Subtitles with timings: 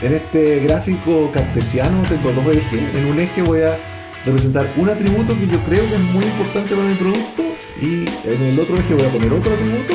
[0.00, 2.94] En este gráfico cartesiano tengo dos ejes.
[2.94, 3.76] En un eje voy a
[4.24, 7.42] representar un atributo que yo creo que es muy importante para mi producto
[7.80, 9.94] y en el otro eje voy a poner otro atributo.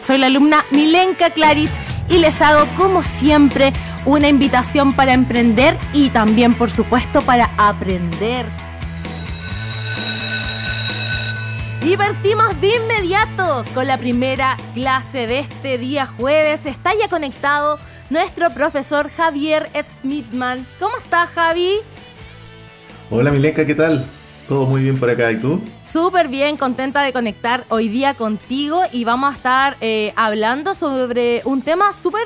[0.00, 1.70] Soy la alumna Milenka Clarit
[2.08, 3.74] y les hago como siempre
[4.06, 8.46] una invitación para emprender y también por supuesto para aprender.
[11.82, 16.64] Y partimos de inmediato con la primera clase de este día jueves.
[16.64, 17.78] Está ya conectado
[18.10, 20.66] nuestro profesor Javier Etzmitman.
[20.78, 21.78] ¿Cómo estás, Javi?
[23.10, 24.06] Hola, Milenka, ¿qué tal?
[24.48, 25.60] Todo muy bien por acá, ¿y tú?
[25.86, 31.42] Súper bien, contenta de conectar hoy día contigo y vamos a estar eh, hablando sobre
[31.44, 32.22] un tema súper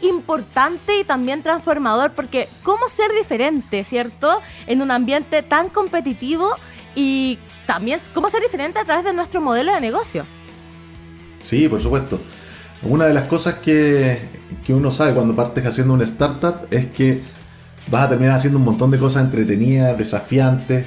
[0.00, 4.40] importante y también transformador, porque cómo ser diferente, ¿cierto?
[4.66, 6.54] En un ambiente tan competitivo
[6.94, 10.26] y también cómo ser diferente a través de nuestro modelo de negocio.
[11.40, 12.20] Sí, por supuesto.
[12.84, 14.18] Una de las cosas que,
[14.64, 17.22] que uno sabe cuando partes haciendo una startup es que
[17.88, 20.86] vas a terminar haciendo un montón de cosas entretenidas, desafiantes,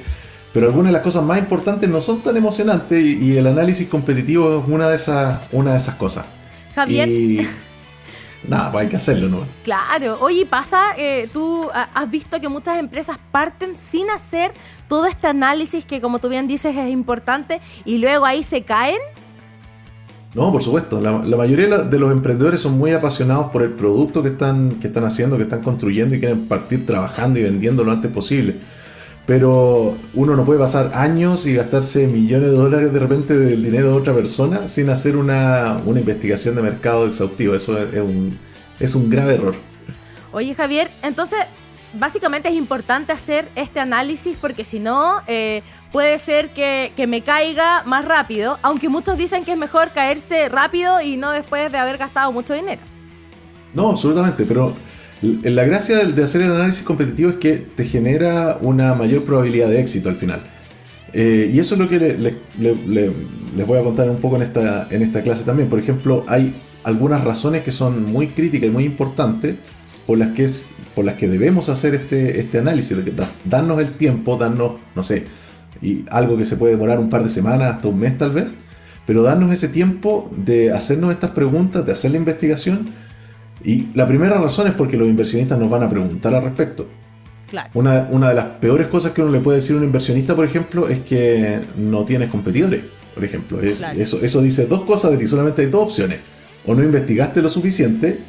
[0.52, 4.58] pero algunas de las cosas más importantes no son tan emocionantes y, el análisis competitivo
[4.58, 6.24] es una de esas, una de esas cosas.
[6.74, 7.08] Javier.
[7.08, 7.46] Y
[8.48, 9.46] nada, pues hay que hacerlo, ¿no?
[9.62, 14.52] Claro, oye, pasa, eh, tú has visto que muchas empresas parten sin hacer
[14.88, 18.98] todo este análisis que como tú bien dices es importante y luego ahí se caen.
[20.38, 21.00] No, por supuesto.
[21.00, 25.02] La, mayoría de los emprendedores son muy apasionados por el producto que están, que están
[25.02, 28.56] haciendo, que están construyendo y quieren partir trabajando y vendiendo lo antes posible.
[29.26, 33.90] Pero uno no puede pasar años y gastarse millones de dólares de repente del dinero
[33.90, 37.56] de otra persona sin hacer una, investigación de mercado exhaustiva.
[37.56, 38.38] Eso es un,
[38.78, 39.56] es un grave error.
[40.30, 41.40] Oye Javier, entonces
[41.92, 47.82] básicamente es importante hacer este análisis porque si no, eh, puede ser que, me caiga
[47.84, 51.98] más rápido, aunque muchos dicen que es mejor caerse rápido y no después de haber
[51.98, 52.80] gastado mucho dinero.
[53.74, 54.74] No, absolutamente, pero
[55.22, 59.80] la gracia de hacer el análisis competitivo es que te genera una mayor probabilidad de
[59.80, 60.42] éxito al final.
[61.12, 65.02] Eh, y eso es lo que les voy a contar un poco en esta, en
[65.02, 65.68] esta clase también.
[65.68, 66.54] Por ejemplo, hay
[66.84, 69.56] algunas razones que son muy críticas y muy importantes
[70.06, 72.96] por las que, es, por las que debemos hacer este, este análisis,
[73.44, 75.24] darnos el tiempo, darnos, no sé,
[75.80, 78.46] y algo que se puede demorar un par de semanas, hasta un mes tal vez,
[79.06, 82.88] pero darnos ese tiempo de hacernos estas preguntas, de hacer la investigación.
[83.64, 86.86] Y la primera razón es porque los inversionistas nos van a preguntar al respecto.
[87.72, 90.44] Una, una, de las peores cosas que uno le puede decir a un inversionista, por
[90.44, 92.82] ejemplo, es que no tienes competidores.
[93.14, 96.18] Por ejemplo, es, eso, eso dice dos cosas de ti, solamente hay dos opciones.
[96.66, 98.20] O no investigaste lo suficiente,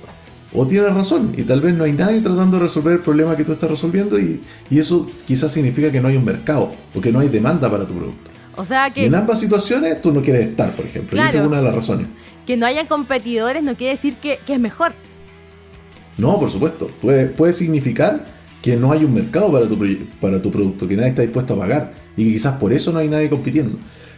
[0.54, 3.44] o tienes razón y tal vez no hay nadie tratando de resolver el problema que
[3.44, 7.20] tú estás resolviendo y, eso quizás significa que no hay un mercado o que no
[7.20, 8.32] hay demanda para tu producto.
[8.56, 9.06] O sea que...
[9.06, 11.18] en ambas situaciones tú no quieres estar, por ejemplo.
[11.18, 12.08] y esa es una de las razones.
[12.46, 14.94] Que no hayan competidores no quiere decir que, es mejor.
[16.18, 16.88] No, por supuesto.
[17.02, 18.26] Puede, puede significar
[18.62, 19.78] que no hay un mercado para tu,
[20.20, 23.00] para tu producto, que nadie está dispuesto a pagar y que quizás por eso no
[23.00, 23.78] hay nadie compitiendo.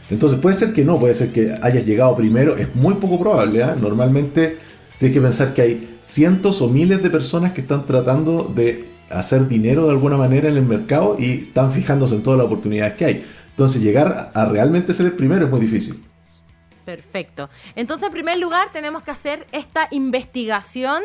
[0.10, 3.62] Entonces puede ser que no, puede ser que hayas llegado primero, es muy poco probable.
[3.62, 3.68] ¿eh?
[3.80, 4.58] Normalmente
[5.02, 9.48] Tienes que pensar que hay cientos o miles de personas que están tratando de hacer
[9.48, 13.06] dinero de alguna manera en el mercado y están fijándose en todas las oportunidades que
[13.06, 13.26] hay.
[13.50, 16.06] Entonces llegar a realmente ser el primero es muy difícil.
[16.86, 17.50] Perfecto.
[17.76, 21.02] Entonces, en primer lugar, tenemos que hacer esta investigación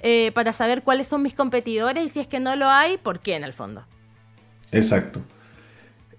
[0.00, 3.20] eh, para saber cuáles son mis competidores y si es que no lo hay, ¿por
[3.20, 3.84] qué en el fondo?
[4.72, 5.20] Exacto.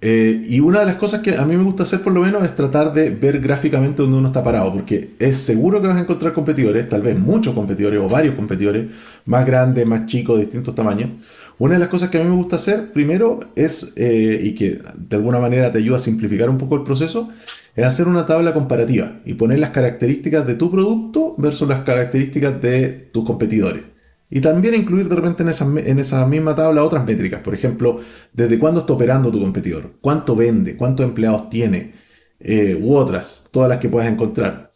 [0.01, 2.43] Eh, y una de las cosas que a mí me gusta hacer por lo menos
[2.43, 6.01] es tratar de ver gráficamente dónde uno está parado, porque es seguro que vas a
[6.01, 8.91] encontrar competidores, tal vez muchos competidores o varios competidores,
[9.25, 11.09] más grandes, más chicos, de distintos tamaños.
[11.57, 14.81] Una de las cosas que a mí me gusta hacer primero es, eh, y que
[14.95, 17.29] de alguna manera te ayuda a simplificar un poco el proceso,
[17.75, 22.61] es hacer una tabla comparativa y poner las características de tu producto versus las características
[22.61, 23.94] de tus competidores.
[24.29, 27.41] Y también incluir de repente en esa, en esa misma tabla otras métricas.
[27.41, 27.99] Por ejemplo,
[28.33, 31.93] desde cuándo está operando tu competidor, cuánto vende, cuántos empleados tiene,
[32.39, 34.71] eh, u otras, todas las que puedas encontrar.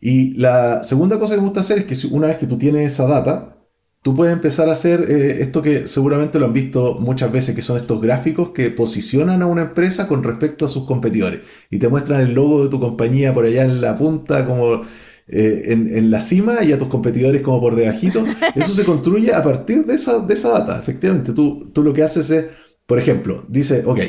[0.00, 2.88] Y la segunda cosa que me gusta hacer es que una vez que tú tienes
[2.92, 3.56] esa data,
[4.02, 7.62] tú puedes empezar a hacer eh, esto que seguramente lo han visto muchas veces, que
[7.62, 11.88] son estos gráficos que posicionan a una empresa con respecto a sus competidores y te
[11.88, 14.82] muestran el logo de tu compañía por allá en la punta como
[15.28, 18.24] eh, en, la cima y a tus competidores como por debajito.
[18.54, 20.78] Eso se construye a partir de esa, de esa data.
[20.78, 22.46] Efectivamente, tú, tú lo que haces es,
[22.86, 24.00] por ejemplo, dice, ok,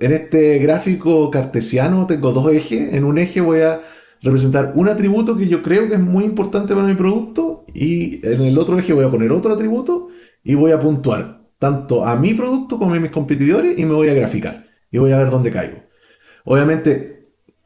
[0.00, 2.94] en este gráfico cartesiano tengo dos ejes.
[2.94, 3.80] En un eje voy a
[4.22, 8.42] representar un atributo que yo creo que es muy importante para mi producto y en
[8.42, 10.08] el otro eje voy a poner otro atributo
[10.44, 14.08] y voy a puntuar tanto a mi producto como a mis competidores y me voy
[14.08, 15.78] a graficar y voy a ver dónde caigo.
[16.44, 17.19] Obviamente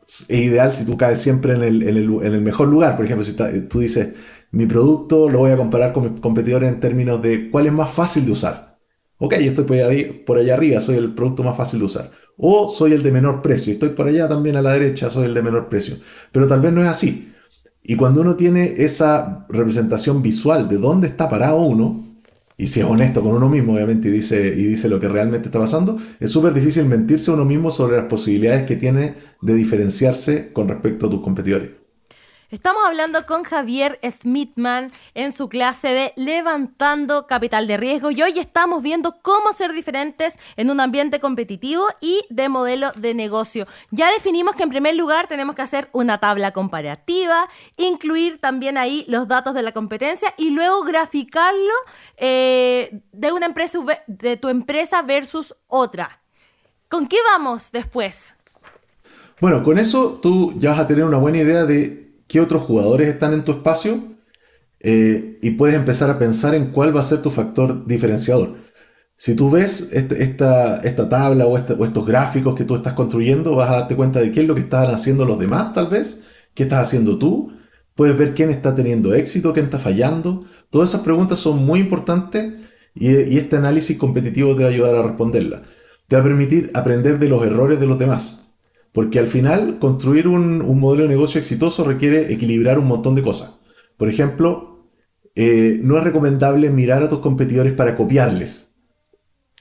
[0.06, 2.96] es ideal si tú caes siempre en el, mejor lugar.
[2.96, 3.34] Por ejemplo, si
[3.68, 4.14] tú dices,
[4.50, 7.90] mi producto lo voy a comparar con mis competidores en términos de cuál es más
[7.90, 8.78] fácil de usar.
[9.18, 12.10] Ok, estoy por por allá arriba, soy el producto más fácil de usar.
[12.36, 15.34] O soy el de menor precio, estoy por allá también a la derecha, soy el
[15.34, 15.96] de menor precio.
[16.32, 17.32] Pero tal vez no es así.
[17.82, 22.13] Y cuando uno tiene esa representación visual de dónde está parado uno,
[22.56, 25.48] y si es honesto con uno mismo, obviamente, y dice, y dice lo que realmente
[25.48, 29.54] está pasando, es súper difícil mentirse a uno mismo sobre las posibilidades que tiene de
[29.54, 31.83] diferenciarse con respecto a tus competidores.
[32.50, 38.38] Estamos hablando con Javier Smithman en su clase de Levantando Capital de Riesgo y hoy
[38.38, 43.66] estamos viendo cómo ser diferentes en un ambiente competitivo y de modelo de negocio.
[43.90, 47.48] Ya definimos que en primer lugar tenemos que hacer una tabla comparativa,
[47.78, 51.74] incluir también ahí los datos de la competencia y luego graficarlo
[52.18, 56.20] eh, de una empresa de tu empresa versus otra.
[56.88, 58.36] ¿Con qué vamos después?
[59.40, 62.03] Bueno, con eso tú ya vas a tener una buena idea de
[62.34, 63.96] qué otros jugadores están en tu espacio
[64.80, 68.56] eh, y puedes empezar a pensar en cuál va a ser tu factor diferenciador.
[69.16, 72.94] Si tú ves este, esta, esta, tabla o, este, o, estos gráficos que tú estás
[72.94, 75.86] construyendo, vas a darte cuenta de qué es lo que están haciendo los demás, tal
[75.86, 76.22] vez,
[76.54, 77.52] qué estás haciendo tú.
[77.94, 80.44] Puedes ver quién está teniendo éxito, quién está fallando.
[80.70, 82.52] Todas esas preguntas son muy importantes
[82.96, 85.60] y, y este análisis competitivo te va a ayudar a responderlas.
[86.08, 88.43] Te va a permitir aprender de los errores de los demás.
[88.94, 93.54] Porque al final, construir un, modelo de negocio exitoso requiere equilibrar un montón de cosas.
[93.96, 94.86] Por ejemplo,
[95.34, 98.76] eh, no es recomendable mirar a tus competidores para copiarles.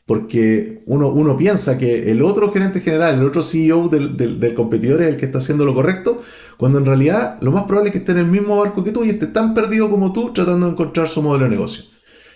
[0.05, 5.17] Porque uno, piensa que el otro gerente general, el otro CEO del, competidor es el
[5.17, 6.21] que está haciendo lo correcto,
[6.57, 9.03] cuando en realidad lo más probable es que esté en el mismo barco que tú
[9.03, 11.85] y esté tan perdido como tú tratando de encontrar su modelo de negocio.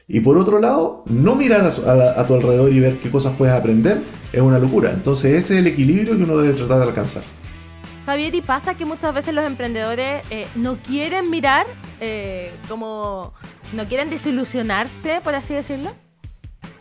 [0.09, 4.03] Y por otro lado, no mirar a, tu alrededor y ver qué cosas puedes aprender
[4.31, 4.91] es una locura.
[4.91, 7.23] Entonces ese es el equilibrio que uno debe tratar de alcanzar.
[8.05, 11.67] Javier, ¿y pasa que muchas veces los emprendedores eh, no quieren mirar,
[11.99, 13.33] eh, como
[13.73, 15.89] no quieren desilusionarse, por así decirlo?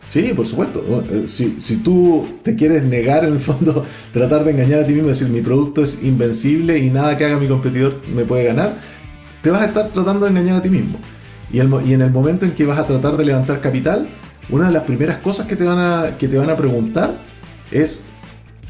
[0.09, 1.03] Sí, por supuesto.
[1.11, 4.93] Eh, si, si, tú te quieres negar, en el fondo, tratar de engañar a ti
[4.93, 8.77] mismo, decir mi producto es invencible y nada que haga mi competidor me puede ganar,
[9.41, 10.97] te vas a estar tratando de engañar a ti mismo.
[11.51, 14.07] Y, en el momento en que vas a tratar de levantar capital,
[14.49, 17.17] una de las primeras cosas que te van a, que te van a preguntar
[17.71, 18.03] es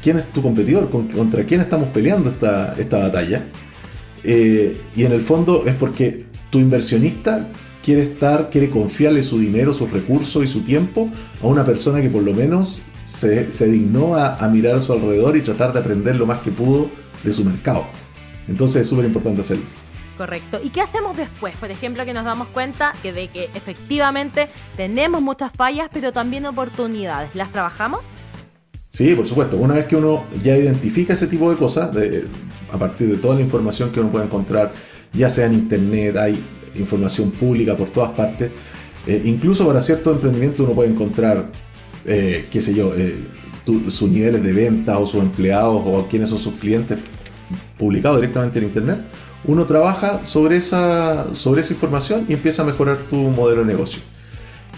[0.02, 3.46] quién es tu competidor, contra quién estamos peleando esta, esta batalla.
[4.24, 7.48] Eh, y en el fondo es porque tu inversionista
[7.82, 11.10] quiere estar, quiere confiarle su dinero, sus recursos y su tiempo
[11.42, 14.92] a una persona que por lo menos se, se dignó a, a, mirar a su
[14.92, 16.90] alrededor y tratar de aprender lo más que pudo
[17.24, 17.86] de su mercado.
[18.48, 19.64] Entonces es súper importante hacerlo.
[20.18, 20.58] Correcto.
[20.62, 21.54] ¿Y qué hacemos después?
[21.54, 26.44] Por ejemplo, que nos damos cuenta que de que efectivamente tenemos muchas fallas, pero también
[26.44, 27.30] oportunidades.
[27.36, 28.06] ¿Las trabajamos?
[28.90, 29.56] Sí, por supuesto.
[29.56, 31.92] Una vez que uno ya identifica ese tipo de cosas,
[32.72, 34.72] a partir de toda la información que uno puede encontrar,
[35.12, 36.44] ya sea en internet, hay
[36.74, 38.50] información pública por todas partes.
[39.06, 41.48] Eh, incluso para ciertos emprendimientos uno puede encontrar,
[42.06, 43.14] eh, qué sé yo, eh,
[43.86, 46.98] sus niveles de venta o sus empleados o quiénes son sus clientes
[47.76, 49.00] publicados directamente en internet
[49.44, 54.00] uno trabaja sobre esa, sobre esa información y empieza a mejorar tu modelo de negocio.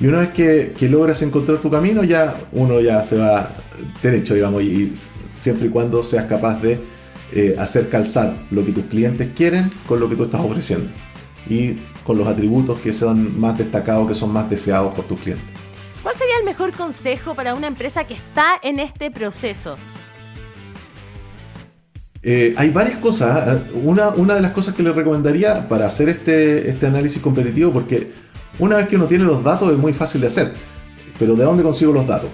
[0.01, 3.51] Y una vez que, logras encontrar tu camino, ya uno ya se va
[4.03, 4.93] derecho, digamos, y
[5.35, 6.79] siempre y cuando seas capaz de
[7.33, 10.91] eh, hacer calzar lo que tus clientes quieren con lo que tú estás ofreciendo.
[11.49, 15.45] Y con los atributos que son más destacados, que son más deseados por tus clientes.
[16.03, 19.77] ¿Cuál sería el mejor consejo para una empresa que está en este proceso?
[22.23, 23.49] Eh, hay varias cosas.
[23.49, 23.81] ¿eh?
[23.83, 28.13] Una, de las cosas que les recomendaría para hacer este, este análisis competitivo, porque
[28.59, 30.53] una vez que uno tiene los datos es muy fácil de hacer.
[31.19, 32.31] Pero ¿de dónde consigo los datos?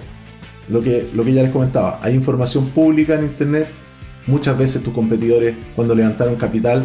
[0.69, 3.67] Lo que, lo que ya les comentaba, hay información pública en Internet.
[4.27, 6.83] Muchas veces tus competidores, cuando levantaron capital,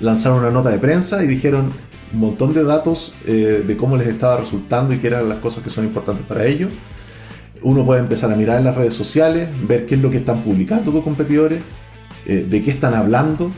[0.00, 1.70] lanzaron una nota de prensa y dijeron
[2.12, 5.64] un montón de datos eh, de cómo les estaba resultando y qué eran las cosas
[5.64, 6.70] que son importantes para ellos.
[7.62, 10.42] Uno puede empezar a mirar en las redes sociales, ver qué es lo que están
[10.42, 11.60] publicando tus competidores,
[12.26, 13.52] eh, de qué están hablando.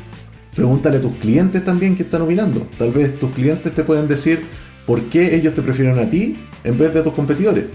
[0.55, 2.67] Pregúntale a tus clientes también qué están opinando.
[2.79, 4.43] Tal vez tus clientes te pueden decir
[4.87, 7.67] por qué ellos te prefieren a ti en vez de a tus competidores.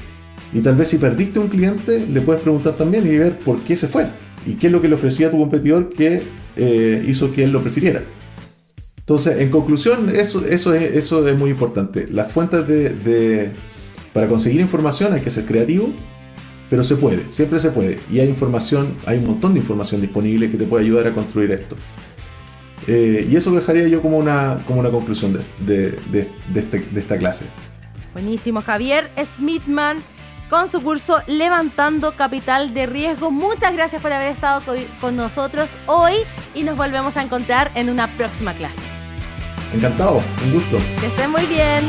[0.53, 3.75] Y tal vez si perdiste un cliente, le puedes preguntar también y ver por qué
[3.75, 4.07] se fue.
[4.45, 6.23] Y qué es lo que le ofrecía a tu competidor que
[6.55, 8.03] eh, hizo que él lo prefiriera.
[8.97, 12.07] Entonces, en conclusión, eso, eso, es, eso es muy importante.
[12.07, 13.51] Las fuentes de,
[14.13, 15.89] para conseguir información hay que ser creativo,
[16.73, 17.99] pero se puede, siempre se puede.
[18.11, 21.51] Y hay información, hay un montón de información disponible que te puede ayudar a construir
[21.51, 21.75] esto.
[22.87, 25.99] Eh, y eso lo dejaría yo como una, como una conclusión de,
[26.55, 27.45] este, de, esta clase.
[28.13, 29.99] Buenísimo, Javier Smithman
[30.49, 33.29] con su curso Levantando Capital de Riesgo.
[33.29, 34.63] Muchas gracias por haber estado
[34.99, 36.13] con nosotros hoy
[36.55, 38.81] y nos volvemos a encontrar en una próxima clase.
[39.75, 40.77] Encantado, un gusto.
[40.99, 41.83] Que estén muy bien.